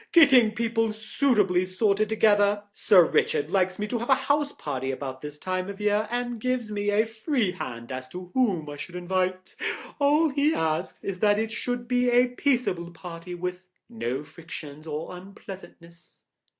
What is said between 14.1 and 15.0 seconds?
friction